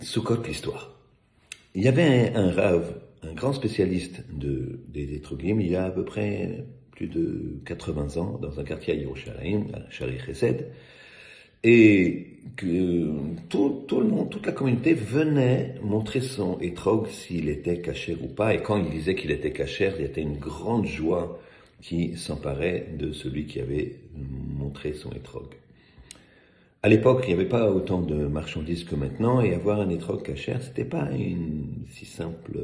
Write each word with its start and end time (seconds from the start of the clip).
Sukkot, 0.00 0.42
l'histoire. 0.46 0.96
Il 1.74 1.82
y 1.84 1.88
avait 1.88 2.32
un, 2.34 2.56
un 2.58 2.82
un 3.22 3.32
grand 3.34 3.52
spécialiste 3.52 4.24
de, 4.32 4.80
des 4.88 5.14
étroglymes, 5.14 5.60
il 5.60 5.70
y 5.70 5.76
a 5.76 5.84
à 5.84 5.90
peu 5.90 6.04
près 6.04 6.64
plus 6.92 7.06
de 7.06 7.60
80 7.64 8.16
ans, 8.20 8.38
dans 8.40 8.60
un 8.60 8.64
quartier 8.64 8.94
à 8.94 8.96
Yerushalayim, 8.96 9.66
à 9.74 9.90
Shari 9.90 10.18
Chesed, 10.18 10.66
et 11.62 12.38
que 12.56 13.10
tout, 13.48 13.84
tout, 13.86 14.00
le 14.00 14.06
monde, 14.06 14.30
toute 14.30 14.46
la 14.46 14.52
communauté 14.52 14.94
venait 14.94 15.74
montrer 15.82 16.20
son 16.20 16.58
étrog 16.60 17.08
s'il 17.08 17.48
était 17.48 17.80
caché 17.80 18.16
ou 18.20 18.28
pas, 18.28 18.54
et 18.54 18.62
quand 18.62 18.78
il 18.78 18.90
disait 18.90 19.14
qu'il 19.14 19.30
était 19.30 19.52
caché, 19.52 19.92
il 19.98 20.02
y 20.02 20.08
avait 20.08 20.22
une 20.22 20.38
grande 20.38 20.86
joie 20.86 21.40
qui 21.82 22.16
s'emparait 22.16 22.88
de 22.98 23.12
celui 23.12 23.46
qui 23.46 23.60
avait 23.60 23.96
montré 24.14 24.92
son 24.92 25.10
étrog. 25.12 25.46
À 26.82 26.88
l'époque, 26.88 27.24
il 27.24 27.28
n'y 27.28 27.34
avait 27.34 27.48
pas 27.48 27.70
autant 27.70 28.00
de 28.00 28.26
marchandises 28.26 28.84
que 28.84 28.94
maintenant, 28.94 29.42
et 29.42 29.54
avoir 29.54 29.80
un 29.80 29.90
étrog 29.90 30.22
cachère, 30.22 30.62
c'était 30.62 30.86
pas 30.86 31.10
une 31.10 31.84
si 31.90 32.06
simple 32.06 32.58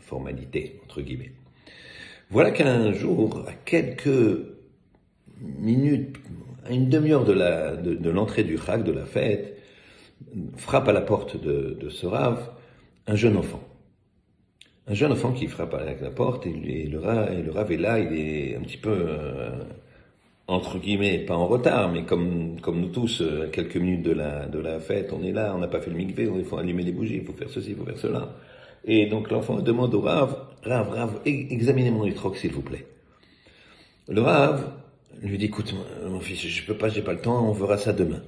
formalité, 0.00 0.80
entre 0.84 1.00
guillemets. 1.00 1.32
Voilà 2.28 2.50
qu'un 2.50 2.92
jour, 2.92 3.46
à 3.48 3.52
quelques 3.52 4.44
minutes, 5.40 6.16
à 6.66 6.72
une 6.72 6.90
demi-heure 6.90 7.24
de, 7.24 8.10
l'entrée 8.10 8.44
du 8.44 8.58
Chag, 8.58 8.84
de 8.84 8.92
la 8.92 9.06
fête, 9.06 9.56
frappe 10.56 10.88
à 10.88 10.92
la 10.92 11.00
porte 11.00 11.42
de, 11.42 11.88
ce 11.88 12.06
rave 12.06 12.50
un 13.06 13.14
jeune 13.14 13.38
enfant. 13.38 13.62
Un 14.88 14.94
jeune 14.94 15.12
enfant 15.12 15.32
qui 15.32 15.46
frappe 15.46 15.72
à 15.72 15.84
la 15.84 16.10
porte, 16.10 16.46
et, 16.46 16.86
le, 16.86 16.98
rave, 16.98 17.32
et 17.32 17.42
le 17.42 17.50
rave 17.50 17.72
est 17.72 17.78
là, 17.78 17.98
il 17.98 18.12
est 18.12 18.56
un 18.56 18.60
petit 18.60 18.76
peu... 18.76 18.94
Euh, 18.94 19.64
entre 20.48 20.78
guillemets, 20.78 21.18
pas 21.18 21.36
en 21.36 21.46
retard, 21.46 21.92
mais 21.92 22.04
comme, 22.04 22.58
comme 22.60 22.80
nous 22.80 22.88
tous, 22.88 23.20
à 23.20 23.24
euh, 23.24 23.48
quelques 23.50 23.76
minutes 23.76 24.02
de 24.02 24.12
la, 24.12 24.46
de 24.46 24.58
la 24.58 24.80
fête, 24.80 25.12
on 25.12 25.22
est 25.22 25.32
là, 25.32 25.52
on 25.54 25.58
n'a 25.58 25.68
pas 25.68 25.80
fait 25.80 25.90
le 25.90 25.96
mikvé, 25.96 26.28
il 26.34 26.44
faut 26.44 26.56
allumer 26.56 26.82
les 26.82 26.92
bougies, 26.92 27.16
il 27.16 27.24
faut 27.24 27.34
faire 27.34 27.50
ceci, 27.50 27.70
il 27.70 27.76
faut 27.76 27.84
faire 27.84 27.98
cela. 27.98 28.34
Et 28.84 29.06
donc 29.06 29.30
l'enfant 29.30 29.60
demande 29.60 29.94
au 29.94 30.00
Rav, 30.00 30.36
Rav, 30.64 30.88
Rav, 30.88 31.20
examinez 31.26 31.90
mon 31.90 32.06
étroc 32.06 32.38
s'il 32.38 32.52
vous 32.52 32.62
plaît. 32.62 32.86
Le 34.08 34.22
Rav 34.22 34.72
lui 35.20 35.36
dit, 35.36 35.46
écoute, 35.46 35.74
mon 36.06 36.20
fils, 36.20 36.40
je 36.46 36.64
peux 36.64 36.78
pas, 36.78 36.88
j'ai 36.88 37.02
pas 37.02 37.12
le 37.12 37.20
temps, 37.20 37.46
on 37.46 37.52
verra 37.52 37.76
ça 37.76 37.92
demain. 37.92 38.22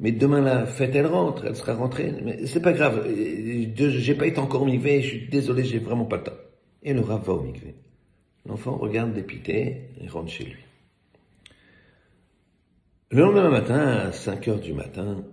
Mais 0.00 0.12
demain 0.12 0.40
la 0.40 0.64
fête, 0.64 0.94
elle 0.94 1.06
rentre, 1.06 1.44
elle 1.44 1.56
sera 1.56 1.74
rentrée, 1.74 2.14
mais 2.24 2.46
c'est 2.46 2.62
pas 2.62 2.72
grave, 2.72 3.06
j'ai 3.06 4.14
pas 4.14 4.26
été 4.26 4.38
encore 4.38 4.62
au 4.62 4.66
mikvé, 4.66 5.02
je 5.02 5.08
suis 5.08 5.28
désolé, 5.28 5.64
j'ai 5.64 5.78
vraiment 5.78 6.06
pas 6.06 6.16
le 6.16 6.22
temps. 6.22 6.38
Et 6.82 6.94
le 6.94 7.02
Rav 7.02 7.22
va 7.22 7.34
au 7.34 7.42
mikvé. 7.42 7.74
L'enfant 8.46 8.78
regarde 8.78 9.12
dépité 9.12 9.90
et 10.00 10.08
rentre 10.08 10.30
chez 10.30 10.44
lui. 10.44 10.67
Le 13.10 13.22
lendemain 13.22 13.48
matin, 13.48 13.86
à 13.86 14.12
5 14.12 14.48
heures 14.48 14.60
du 14.60 14.74
matin, 14.74 15.24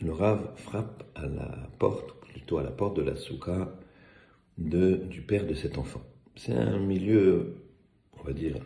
le 0.00 0.12
Rav 0.12 0.50
frappe 0.56 1.04
à 1.14 1.28
la 1.28 1.70
porte, 1.78 2.18
plutôt 2.22 2.58
à 2.58 2.64
la 2.64 2.72
porte 2.72 2.96
de 2.96 3.02
la 3.02 3.14
souka 3.14 3.72
de, 4.58 4.96
du 4.96 5.22
père 5.22 5.46
de 5.46 5.54
cet 5.54 5.78
enfant. 5.78 6.02
C'est 6.34 6.54
un 6.54 6.80
milieu, 6.80 7.54
on 8.18 8.24
va 8.24 8.32
dire, 8.32 8.56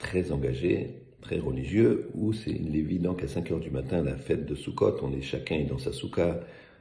très 0.00 0.32
engagé, 0.32 1.04
très 1.20 1.38
religieux, 1.38 2.10
où 2.14 2.32
c'est 2.32 2.50
évident 2.50 3.14
qu'à 3.14 3.28
5 3.28 3.52
heures 3.52 3.60
du 3.60 3.70
matin, 3.70 4.02
la 4.02 4.16
fête 4.16 4.46
de 4.46 4.56
Sukkot, 4.56 4.96
on 5.02 5.12
est 5.12 5.22
chacun 5.22 5.64
dans 5.70 5.78
sa 5.78 5.92
souka 5.92 6.40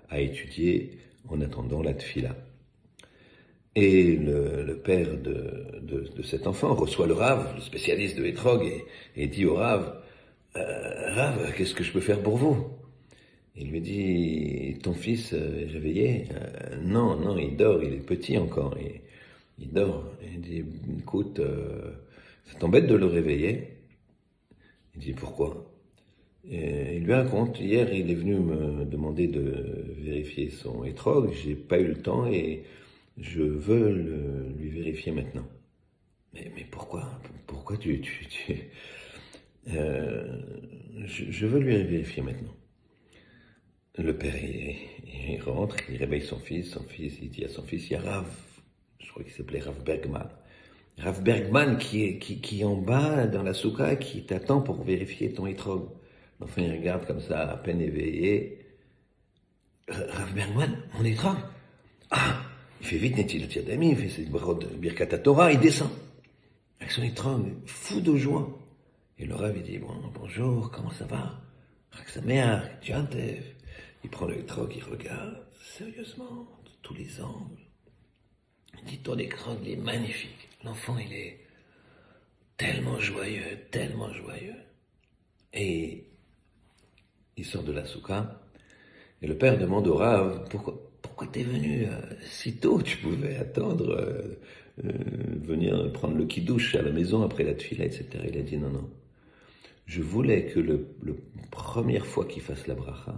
à 0.10 0.20
étudier 0.20 0.98
en 1.30 1.40
attendant 1.42 1.84
la 1.84 1.94
tfila. 1.94 2.36
Et 3.76 4.16
le, 4.16 4.82
père 4.84 5.16
de, 5.22 6.24
cet 6.24 6.48
enfant 6.48 6.74
reçoit 6.74 7.06
le 7.06 7.14
Rav, 7.14 7.54
le 7.54 7.62
spécialiste 7.62 8.18
de 8.18 8.26
et, 8.26 8.86
et 9.16 9.28
dit 9.28 9.46
au 9.46 9.54
Rav, 9.54 10.02
euh, 10.56 11.14
Rav, 11.14 11.54
qu'est-ce 11.56 11.74
que 11.76 11.84
je 11.84 11.92
peux 11.92 12.00
faire 12.02 12.22
pour 12.22 12.38
vous? 12.38 12.68
Il 13.56 13.72
lui 13.72 13.82
dit, 13.82 14.78
ton 14.84 14.94
fils 14.94 15.34
est 15.34 15.66
réveillé? 15.66 16.26
Euh, 16.32 16.78
Non, 16.82 17.16
non, 17.16 17.38
il 17.38 17.56
dort, 17.58 17.84
il 17.84 17.94
est 17.94 18.06
petit 18.06 18.38
encore, 18.38 18.78
il, 19.60 19.72
dort. 19.72 20.06
Il 20.24 20.42
dit, 20.42 20.64
écoute, 21.00 21.40
euh, 21.40 21.92
ça 22.46 22.58
t'embête 22.60 22.88
de 22.88 22.96
le 22.96 23.06
réveiller? 23.08 23.70
Il 24.96 25.02
dit, 25.02 25.14
pourquoi? 25.14 25.72
Il 26.50 27.04
lui 27.04 27.14
raconte, 27.14 27.60
hier 27.60 27.94
il 27.94 28.10
est 28.10 28.16
venu 28.16 28.36
me 28.36 28.86
demander 28.86 29.28
de 29.28 29.94
vérifier 30.00 30.50
son 30.50 30.86
étrog, 30.86 31.34
j'ai 31.34 31.56
pas 31.56 31.78
eu 31.78 31.88
le 31.88 32.02
temps 32.02 32.26
et 32.26 32.64
je 33.18 33.44
veux 33.44 33.90
lui 34.58 34.70
vérifier 34.70 35.12
maintenant. 35.12 35.46
Mais, 36.34 36.50
mais 36.56 36.66
pourquoi? 36.72 37.20
Pourquoi 37.48 37.76
tu, 37.76 38.00
tu, 38.00 38.28
tu 38.28 38.54
euh, 39.70 40.38
je, 41.06 41.46
veux 41.46 41.60
lui 41.60 41.84
vérifier 41.84 42.22
maintenant. 42.22 42.56
Le 43.98 44.16
père, 44.16 44.36
il, 44.36 45.42
rentre, 45.42 45.78
il 45.90 45.98
réveille 45.98 46.22
son 46.22 46.40
fils, 46.40 46.72
son 46.72 46.84
fils, 46.84 47.16
il 47.22 47.30
dit 47.30 47.44
à 47.44 47.50
son 47.50 47.64
fils, 47.64 47.90
il 47.90 47.94
y 47.94 47.96
a 47.96 48.02
Rav, 48.02 48.28
je 49.00 49.10
crois 49.10 49.24
qu'il 49.24 49.34
s'appelait 49.34 49.60
Rav 49.60 49.84
Bergman. 49.84 50.30
Rav 51.00 51.24
Bergman 51.24 51.78
qui 51.78 52.04
est, 52.04 52.20
qui, 52.20 52.40
qui 52.40 52.64
en 52.64 52.76
bas 52.76 53.26
dans 53.26 53.44
la 53.44 53.54
souka, 53.54 53.96
qui 53.96 54.24
t'attend 54.24 54.62
pour 54.62 54.84
vérifier 54.84 55.34
ton 55.34 55.48
étrog. 55.48 55.90
Enfin, 56.40 56.62
il 56.62 56.72
regarde 56.72 57.06
comme 57.08 57.22
ça, 57.22 57.50
à 57.50 57.58
peine 57.58 57.82
éveillé. 57.82 58.60
Rav 59.90 60.34
Bergman, 60.36 60.78
mon 60.98 61.04
étrog 61.04 61.38
Ah 62.12 62.42
Il 62.82 62.88
fait 62.88 62.98
vite 62.98 63.18
Netilat 63.18 63.48
Yadami, 63.48 63.90
il 63.92 63.98
fait 63.98 64.10
ses 64.10 64.26
brod 64.26 64.68
Birkat 64.78 65.08
Torah, 65.08 65.52
il 65.52 65.60
descend. 65.60 65.90
Avec 66.80 66.92
son 66.92 67.02
étrog, 67.02 67.52
fou 67.66 68.00
de 68.00 68.16
joie. 68.16 68.67
Et 69.20 69.26
le 69.26 69.36
rêve, 69.36 69.58
il 69.58 69.64
dit, 69.64 69.78
bon, 69.80 69.94
bonjour, 70.14 70.70
comment 70.72 70.92
ça 70.92 71.06
va? 71.06 71.42
Il 74.04 74.10
prend 74.10 74.28
le 74.28 74.46
troc, 74.46 74.74
il 74.76 74.84
regarde, 74.84 75.44
sérieusement, 75.62 76.48
de 76.66 76.72
tous 76.82 76.94
les 76.94 77.22
angles. 77.22 77.66
Il 78.80 78.86
dit, 78.86 79.00
ton 79.00 79.18
écran, 79.18 79.58
il 79.64 79.72
est 79.72 79.76
magnifique. 79.76 80.50
L'enfant, 80.64 80.98
il 80.98 81.12
est 81.14 81.40
tellement 82.58 83.00
joyeux, 83.00 83.58
tellement 83.72 84.14
joyeux. 84.14 84.56
Et 85.54 86.06
il 87.38 87.46
sort 87.46 87.64
de 87.64 87.72
la 87.72 87.86
souka, 87.86 88.40
et 89.22 89.28
le 89.28 89.38
père 89.38 89.58
demande 89.58 89.88
au 89.88 89.96
Rav, 89.96 90.48
pourquoi, 90.50 90.80
pourquoi 91.02 91.28
t'es 91.28 91.44
venu 91.44 91.86
euh, 91.86 92.00
si 92.22 92.58
tôt? 92.58 92.82
Tu 92.82 92.98
pouvais 92.98 93.36
attendre, 93.38 93.90
euh, 93.90 94.40
euh, 94.86 94.92
venir 95.42 95.92
prendre 95.94 96.18
le 96.18 96.26
kidouche 96.26 96.76
à 96.76 96.82
la 96.84 96.92
maison 96.92 97.24
après 97.24 97.44
la 97.44 97.54
tefila, 97.56 97.86
etc. 97.86 98.06
Il 98.28 98.38
a 98.38 98.42
dit 98.44 98.58
non, 98.58 98.70
non 98.70 98.90
je 99.88 100.02
voulais 100.02 100.46
que 100.48 100.60
le, 100.60 100.86
première 101.50 102.06
fois 102.06 102.26
qu'il 102.26 102.42
fasse 102.42 102.68
la 102.68 102.76
bracha, 102.76 103.16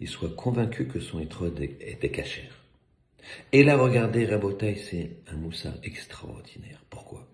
il 0.00 0.08
soit 0.08 0.36
convaincu 0.36 0.86
que 0.86 1.00
son 1.00 1.18
étrode 1.18 1.58
était 1.60 2.10
cachère. 2.10 2.60
Et 3.52 3.64
là, 3.64 3.78
regardez, 3.78 4.26
Rabotai, 4.26 4.76
c'est 4.76 5.16
un 5.28 5.36
moussa 5.36 5.72
extraordinaire. 5.82 6.84
Pourquoi? 6.90 7.26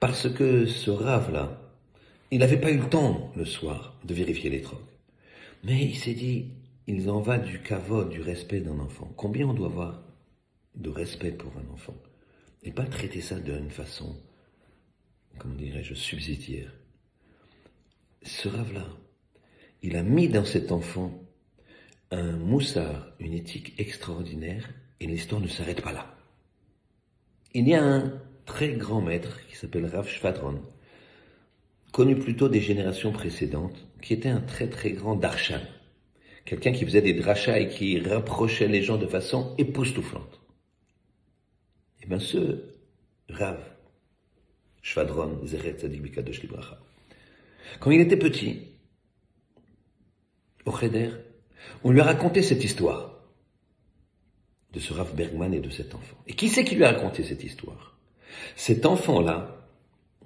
Parce 0.00 0.28
que 0.28 0.66
ce 0.66 0.90
rave-là, 0.90 1.60
il 2.32 2.40
n'avait 2.40 2.60
pas 2.60 2.72
eu 2.72 2.78
le 2.78 2.88
temps 2.88 3.32
le 3.36 3.44
soir 3.44 3.96
de 4.04 4.12
vérifier 4.12 4.50
les. 4.50 4.64
Mais 5.62 5.84
il 5.84 5.96
s'est 5.96 6.14
dit, 6.14 6.50
il 6.88 7.08
en 7.08 7.20
va 7.20 7.38
du 7.38 7.62
kavod, 7.62 8.10
du 8.10 8.20
respect 8.20 8.60
d'un 8.60 8.80
enfant. 8.80 9.12
Combien 9.16 9.46
on 9.46 9.54
doit 9.54 9.68
avoir 9.68 10.02
de 10.74 10.90
respect 10.90 11.30
pour 11.30 11.52
un 11.56 11.72
enfant? 11.72 11.94
Et 12.64 12.72
pas 12.72 12.84
traiter 12.84 13.20
ça 13.20 13.38
d'une 13.38 13.70
façon, 13.70 14.16
comment 15.38 15.54
dirais-je, 15.54 15.94
subsidiaire 15.94 16.72
ce 18.24 18.48
rave-là, 18.48 18.86
il 19.82 19.96
a 19.96 20.02
mis 20.02 20.28
dans 20.28 20.44
cet 20.44 20.72
enfant 20.72 21.22
un 22.10 22.32
moussard, 22.32 23.12
une 23.20 23.34
éthique 23.34 23.74
extraordinaire, 23.78 24.70
et 25.00 25.06
l'histoire 25.06 25.40
ne 25.40 25.48
s'arrête 25.48 25.82
pas 25.82 25.92
là. 25.92 26.16
Il 27.52 27.68
y 27.68 27.74
a 27.74 27.84
un 27.84 28.20
très 28.46 28.72
grand 28.72 29.00
maître 29.00 29.40
qui 29.46 29.56
s'appelle 29.56 29.86
Rav 29.86 30.08
Shvadron, 30.08 30.62
connu 31.92 32.16
plutôt 32.16 32.48
des 32.48 32.60
générations 32.60 33.12
précédentes, 33.12 33.86
qui 34.00 34.14
était 34.14 34.28
un 34.28 34.40
très 34.40 34.68
très 34.68 34.92
grand 34.92 35.16
darshan, 35.16 35.60
quelqu'un 36.44 36.72
qui 36.72 36.84
faisait 36.84 37.02
des 37.02 37.14
drachas 37.14 37.58
et 37.58 37.68
qui 37.68 38.00
rapprochait 38.00 38.68
les 38.68 38.82
gens 38.82 38.96
de 38.96 39.06
façon 39.06 39.54
époustouflante. 39.58 40.40
Et 42.00 42.04
eh 42.04 42.06
bien 42.06 42.18
ce 42.18 42.64
Rav 43.28 43.58
Shvadron, 44.82 45.46
Zeret 45.46 45.78
Zadik 45.78 46.02
Bikadosh 46.02 46.42
quand 47.80 47.90
il 47.90 48.00
était 48.00 48.16
petit, 48.16 48.68
au 50.64 50.72
Cheder, 50.72 51.10
on 51.82 51.90
lui 51.90 52.00
a 52.00 52.04
raconté 52.04 52.42
cette 52.42 52.64
histoire 52.64 53.14
de 54.72 54.80
ce 54.80 54.92
Rav 54.92 55.14
Bergman 55.14 55.54
et 55.54 55.60
de 55.60 55.70
cet 55.70 55.94
enfant. 55.94 56.16
Et 56.26 56.34
qui 56.34 56.48
c'est 56.48 56.64
qui 56.64 56.74
lui 56.74 56.84
a 56.84 56.92
raconté 56.92 57.22
cette 57.22 57.44
histoire? 57.44 57.96
Cet 58.56 58.86
enfant-là, 58.86 59.68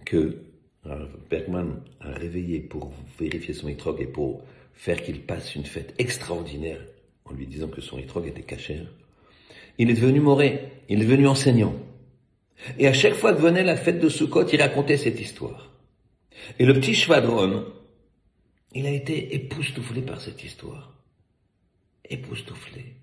que 0.05 0.43
Rav 0.85 1.09
Bergman 1.29 1.83
a 2.01 2.13
réveillé 2.13 2.61
pour 2.61 2.93
vérifier 3.19 3.53
son 3.53 3.69
étrog 3.69 4.01
et 4.01 4.07
pour 4.07 4.43
faire 4.73 5.03
qu'il 5.03 5.21
passe 5.21 5.55
une 5.55 5.67
fête 5.67 5.95
extraordinaire 5.99 6.81
en 7.25 7.33
lui 7.33 7.47
disant 7.47 7.69
que 7.69 7.81
son 7.81 7.99
étrog 7.99 8.27
était 8.27 8.43
cachère, 8.43 8.87
il 9.77 9.91
est 9.91 9.95
devenu 9.95 10.21
moré, 10.21 10.73
il 10.89 11.03
est 11.03 11.05
devenu 11.05 11.27
enseignant. 11.27 11.75
Et 12.79 12.89
à 12.89 12.93
chaque 12.93 13.15
fois 13.15 13.35
que 13.35 13.41
venait 13.41 13.63
la 13.63 13.77
fête 13.77 14.01
de 14.01 14.09
Sukkot, 14.09 14.49
il 14.53 14.63
racontait 14.63 14.97
cette 14.97 15.21
histoire. 15.21 15.68
Et 16.59 16.65
le 16.65 16.75
petit 16.75 16.95
Shvadron, 16.95 17.67
il 18.75 18.87
a 18.87 18.91
été 18.91 19.35
époustouflé 19.35 20.03
par 20.03 20.21
cette 20.21 20.45
histoire. 20.45 20.95
Époustouflé. 22.05 22.97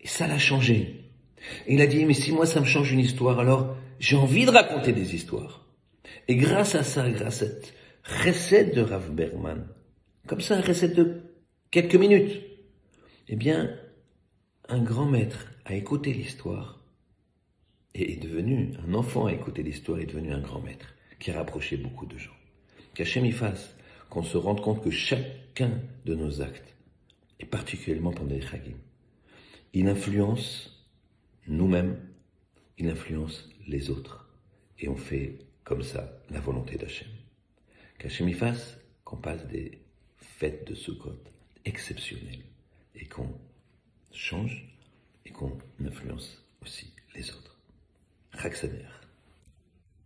Et 0.00 0.08
ça 0.08 0.26
l'a 0.26 0.38
changé. 0.38 1.04
Il 1.68 1.80
a 1.80 1.86
dit, 1.86 2.04
mais 2.04 2.14
si 2.14 2.32
moi 2.32 2.46
ça 2.46 2.60
me 2.60 2.66
change 2.66 2.92
une 2.92 3.00
histoire, 3.00 3.38
alors 3.38 3.76
j'ai 3.98 4.16
envie 4.16 4.44
de 4.44 4.50
raconter 4.50 4.92
des 4.92 5.14
histoires. 5.14 5.66
Et 6.28 6.36
grâce 6.36 6.74
à 6.74 6.82
ça, 6.82 7.08
grâce 7.10 7.42
à 7.42 7.46
cette 7.46 7.74
recette 8.04 8.74
de 8.74 8.82
Rav 8.82 9.10
Bergman, 9.10 9.66
comme 10.26 10.40
ça, 10.40 10.56
une 10.56 10.64
recette 10.64 10.94
de 10.94 11.22
quelques 11.70 11.96
minutes, 11.96 12.42
eh 13.28 13.36
bien, 13.36 13.76
un 14.68 14.82
grand 14.82 15.06
maître 15.06 15.52
a 15.64 15.74
écouté 15.74 16.12
l'histoire 16.12 16.80
et 17.94 18.12
est 18.12 18.16
devenu, 18.16 18.72
un 18.86 18.94
enfant 18.94 19.26
a 19.26 19.32
écouté 19.32 19.62
l'histoire 19.62 19.98
et 19.98 20.02
est 20.02 20.06
devenu 20.06 20.32
un 20.32 20.40
grand 20.40 20.60
maître 20.60 20.94
qui 21.18 21.30
a 21.30 21.34
rapproché 21.34 21.76
beaucoup 21.76 22.06
de 22.06 22.18
gens. 22.18 22.32
Qu'Hachem 22.94 23.24
y 23.24 23.34
qu'on 24.10 24.22
se 24.22 24.36
rende 24.36 24.60
compte 24.60 24.82
que 24.82 24.90
chacun 24.90 25.70
de 26.04 26.14
nos 26.14 26.42
actes, 26.42 26.74
et 27.40 27.46
particulièrement 27.46 28.12
pendant 28.12 28.34
les 28.34 28.42
Chagim, 28.42 28.76
il 29.72 29.88
influence 29.88 30.86
nous-mêmes, 31.46 31.98
il 32.78 32.88
influence 32.88 33.48
les 33.66 33.90
autres. 33.90 34.28
Et 34.78 34.88
on 34.88 34.96
fait 34.96 35.38
comme 35.64 35.82
ça 35.82 36.22
la 36.30 36.40
volonté 36.40 36.76
d'Hachem. 36.76 37.08
Qu'Hachem 37.98 38.28
y 38.28 38.36
qu'on 39.04 39.16
passe 39.16 39.46
des 39.46 39.80
fêtes 40.16 40.66
de 40.68 40.74
Sukkot 40.74 41.22
exceptionnelles 41.64 42.42
et 42.94 43.06
qu'on 43.06 43.32
change 44.12 44.68
et 45.24 45.30
qu'on 45.30 45.56
influence 45.84 46.44
aussi 46.60 46.92
les 47.14 47.30
autres. 47.30 47.58
Chag 48.40 48.54